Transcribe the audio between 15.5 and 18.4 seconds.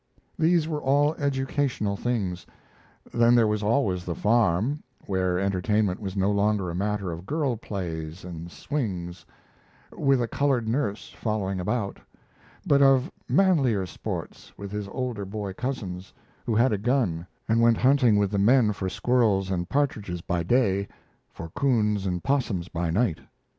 cousins, who had a gun and went hunting with the